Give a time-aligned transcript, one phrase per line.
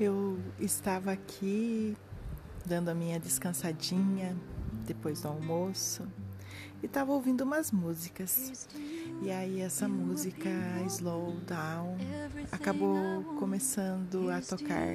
[0.00, 1.96] Eu estava aqui
[2.64, 4.36] dando a minha descansadinha
[4.86, 6.06] depois do almoço
[6.80, 8.68] e estava ouvindo umas músicas.
[9.20, 10.48] E aí essa música
[10.86, 11.96] Slow Down
[12.52, 14.94] acabou começando a tocar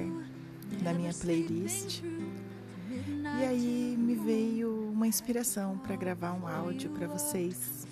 [0.82, 2.02] na minha playlist.
[2.02, 7.86] E aí me veio uma inspiração para gravar um áudio para vocês.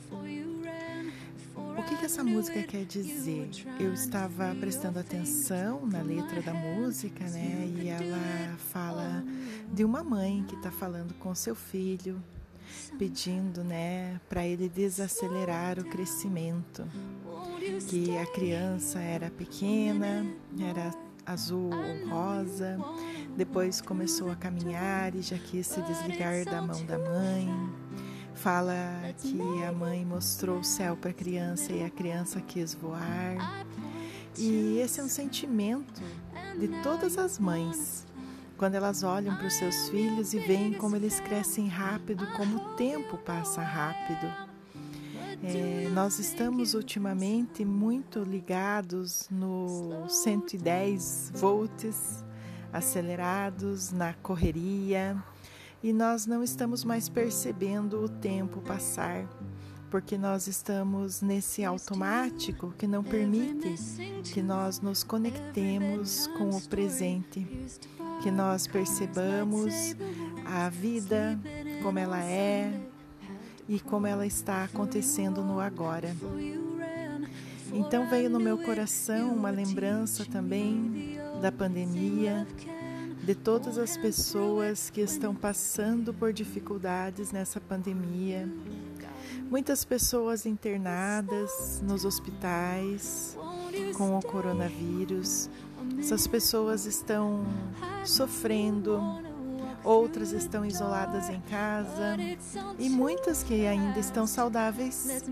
[1.77, 3.49] O que, que essa música quer dizer?
[3.81, 7.73] Eu estava prestando atenção na letra da música, né?
[7.77, 9.25] E ela fala
[9.73, 12.23] de uma mãe que está falando com seu filho,
[12.99, 16.85] pedindo, né, para ele desacelerar o crescimento.
[17.89, 20.27] Que a criança era pequena,
[20.61, 20.91] era
[21.25, 22.79] azul ou rosa,
[23.37, 27.49] depois começou a caminhar e já quis se desligar da mão da mãe.
[28.35, 28.75] Fala
[29.19, 33.67] que a mãe mostrou o céu para a criança e a criança quis voar.
[34.37, 36.03] E esse é um sentimento
[36.59, 38.07] de todas as mães
[38.63, 42.77] quando elas olham para os seus filhos e veem como eles crescem rápido, como o
[42.77, 44.33] tempo passa rápido.
[45.43, 52.25] É, nós estamos ultimamente muito ligados no 110 volts,
[52.73, 55.21] acelerados na correria,
[55.83, 59.27] e nós não estamos mais percebendo o tempo passar,
[59.91, 63.75] porque nós estamos nesse automático que não permite
[64.33, 67.47] que nós nos conectemos com o presente
[68.23, 69.97] que nós percebamos
[70.45, 71.39] a vida
[71.83, 72.73] como ela é
[73.69, 76.15] e como ela está acontecendo no agora.
[77.73, 82.47] Então veio no meu coração uma lembrança também da pandemia,
[83.23, 88.49] de todas as pessoas que estão passando por dificuldades nessa pandemia.
[89.49, 93.37] Muitas pessoas internadas nos hospitais
[93.97, 95.49] com o coronavírus,
[95.99, 97.45] essas pessoas estão
[98.05, 99.01] sofrendo,
[99.85, 102.17] outras estão isoladas em casa
[102.79, 105.25] e muitas que ainda estão saudáveis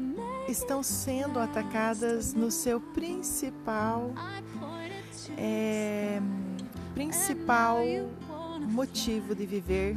[0.49, 4.11] estão sendo atacadas no seu principal
[5.37, 6.21] é,
[7.00, 7.78] principal
[8.61, 9.97] motivo de viver,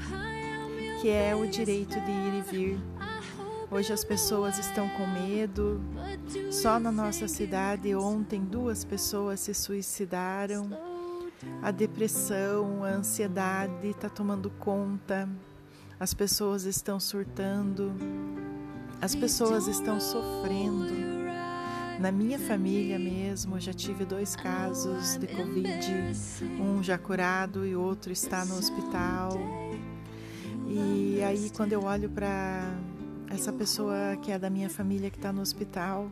[1.02, 2.80] que é o direito de ir e vir.
[3.70, 5.82] Hoje as pessoas estão com medo,
[6.50, 10.70] só na nossa cidade, ontem, duas pessoas se suicidaram.
[11.62, 15.28] A depressão, a ansiedade está tomando conta.
[16.00, 17.92] As pessoas estão surtando.
[19.02, 21.13] As pessoas estão sofrendo.
[22.00, 25.88] Na minha família mesmo, já tive dois casos de Covid,
[26.60, 29.40] um já curado e outro está no hospital.
[30.68, 32.76] E aí, quando eu olho para
[33.30, 36.12] essa pessoa que é da minha família que está no hospital,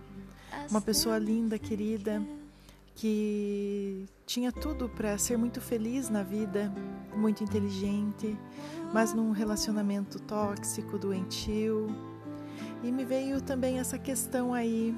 [0.69, 2.21] uma pessoa linda, querida,
[2.95, 6.71] que tinha tudo para ser muito feliz na vida,
[7.15, 8.37] muito inteligente,
[8.93, 11.87] mas num relacionamento tóxico, doentio.
[12.83, 14.95] E me veio também essa questão aí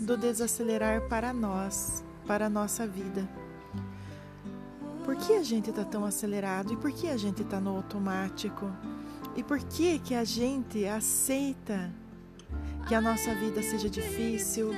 [0.00, 3.28] do desacelerar para nós, para a nossa vida.
[5.04, 8.70] Por que a gente está tão acelerado e por que a gente está no automático?
[9.36, 11.92] E por que que a gente aceita
[12.88, 14.72] que a nossa vida seja difícil?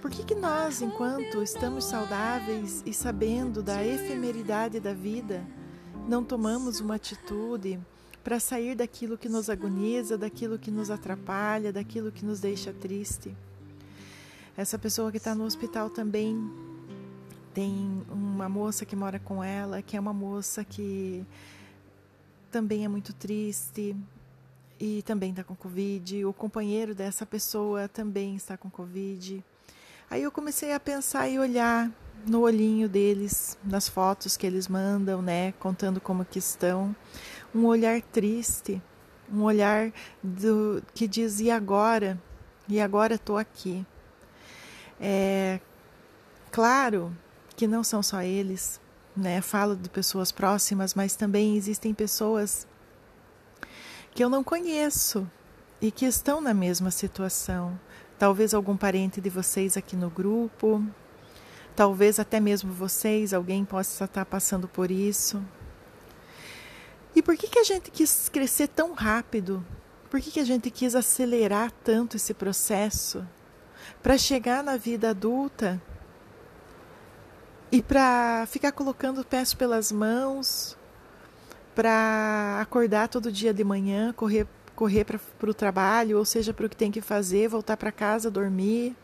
[0.00, 5.44] Por que que nós, enquanto estamos saudáveis e sabendo da efemeridade da vida,
[6.08, 7.78] não tomamos uma atitude
[8.22, 13.36] para sair daquilo que nos agoniza, daquilo que nos atrapalha, daquilo que nos deixa triste?
[14.58, 16.36] Essa pessoa que está no hospital também
[17.54, 21.24] tem uma moça que mora com ela, que é uma moça que
[22.50, 23.94] também é muito triste
[24.80, 26.24] e também está com Covid.
[26.24, 29.44] O companheiro dessa pessoa também está com Covid.
[30.10, 31.88] Aí eu comecei a pensar e olhar
[32.26, 36.96] no olhinho deles, nas fotos que eles mandam, né, contando como que estão,
[37.54, 38.82] um olhar triste,
[39.32, 42.20] um olhar do que diz e agora,
[42.68, 43.86] e agora estou aqui.
[45.00, 45.60] É
[46.50, 47.16] claro
[47.56, 48.80] que não são só eles,
[49.16, 49.40] né?
[49.40, 52.66] Falo de pessoas próximas, mas também existem pessoas
[54.12, 55.28] que eu não conheço
[55.80, 57.78] e que estão na mesma situação.
[58.18, 60.84] Talvez algum parente de vocês aqui no grupo,
[61.76, 65.40] talvez até mesmo vocês, alguém possa estar passando por isso.
[67.14, 69.64] E por que, que a gente quis crescer tão rápido?
[70.10, 73.24] Por que, que a gente quis acelerar tanto esse processo?
[74.02, 75.80] Para chegar na vida adulta
[77.70, 80.76] e para ficar colocando pés pelas mãos,
[81.74, 86.68] para acordar todo dia de manhã, correr, correr para o trabalho, ou seja, para o
[86.68, 88.96] que tem que fazer, voltar para casa, dormir,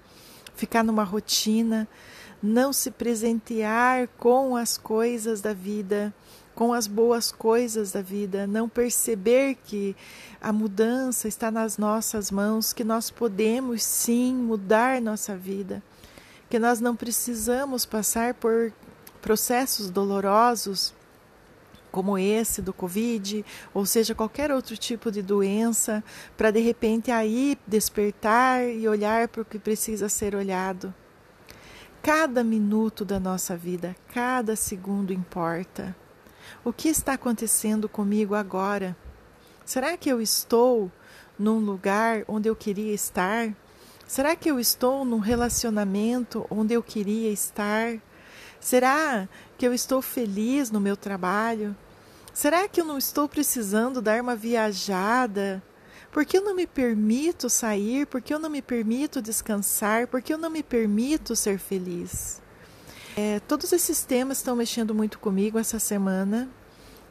[0.55, 1.87] ficar numa rotina,
[2.43, 6.13] não se presentear com as coisas da vida,
[6.55, 9.97] com as boas coisas da vida, não perceber que
[10.41, 15.83] a mudança está nas nossas mãos, que nós podemos sim mudar nossa vida,
[16.49, 18.73] que nós não precisamos passar por
[19.21, 20.95] processos dolorosos
[21.91, 26.03] como esse do Covid, ou seja, qualquer outro tipo de doença,
[26.37, 30.93] para de repente aí despertar e olhar para o que precisa ser olhado.
[32.03, 35.95] Cada minuto da nossa vida, cada segundo importa.
[36.64, 38.96] O que está acontecendo comigo agora?
[39.64, 40.91] Será que eu estou
[41.38, 43.55] num lugar onde eu queria estar?
[44.06, 47.99] Será que eu estou num relacionamento onde eu queria estar?
[48.61, 51.75] Será que eu estou feliz no meu trabalho?
[52.32, 55.62] Será que eu não estou precisando dar uma viajada?
[56.11, 58.06] Por que eu não me permito sair?
[58.06, 60.06] Por que eu não me permito descansar?
[60.06, 62.41] Por que eu não me permito ser feliz?
[63.17, 66.49] É, todos esses temas estão mexendo muito comigo essa semana.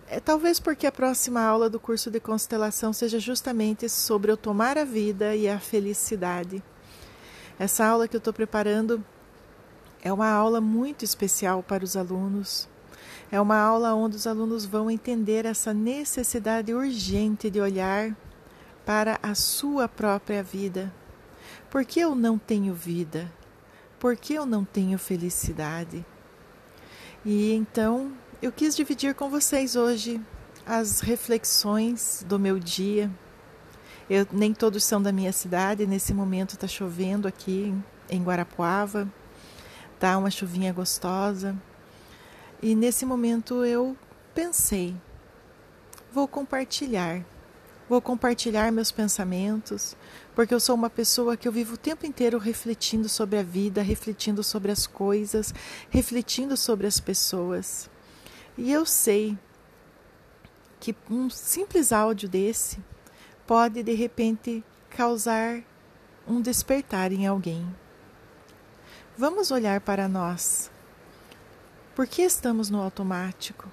[0.06, 4.78] É, talvez porque a próxima aula do curso de constelação seja justamente sobre eu tomar
[4.78, 6.62] a vida e a felicidade.
[7.58, 9.04] Essa aula que eu estou preparando
[10.02, 12.68] é uma aula muito especial para os alunos.
[13.32, 18.14] É uma aula onde os alunos vão entender essa necessidade urgente de olhar
[18.86, 20.94] para a sua própria vida.
[21.72, 23.32] Por que eu não tenho vida?
[24.04, 26.06] Por que eu não tenho felicidade?
[27.24, 28.12] E então
[28.42, 30.20] eu quis dividir com vocês hoje
[30.66, 33.10] as reflexões do meu dia.
[34.10, 37.74] Eu, nem todos são da minha cidade, nesse momento está chovendo aqui
[38.10, 39.08] em Guarapuava,
[39.98, 41.56] tá uma chuvinha gostosa.
[42.62, 43.96] E nesse momento eu
[44.36, 44.94] pensei,
[46.12, 47.24] vou compartilhar.
[47.90, 49.96] Vou compartilhar meus pensamentos,
[50.34, 53.82] porque eu sou uma pessoa que eu vivo o tempo inteiro refletindo sobre a vida,
[53.82, 55.54] refletindo sobre as coisas,
[55.90, 57.90] refletindo sobre as pessoas.
[58.58, 59.38] E eu sei
[60.80, 62.78] que um simples áudio desse
[63.46, 65.62] pode de repente causar
[66.28, 67.68] um despertar em alguém.
[69.18, 70.72] Vamos olhar para nós
[71.96, 73.70] por que estamos no automático?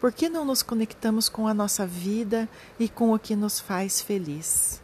[0.00, 2.48] Por que não nos conectamos com a nossa vida
[2.78, 4.80] e com o que nos faz feliz?